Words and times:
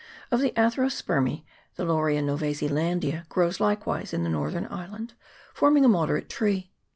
Of 0.31 0.39
the 0.41 0.49
Atherospermece, 0.57 1.43
the 1.75 1.85
Laurelia 1.85 2.23
Nov. 2.23 2.39
Zeland. 2.39 3.29
grows 3.29 3.59
likewise 3.59 4.13
in 4.15 4.23
the 4.23 4.29
northern 4.31 4.65
island, 4.71 5.13
forming 5.53 5.85
a 5.85 5.89
moderate 5.89 6.27
tree. 6.27 6.71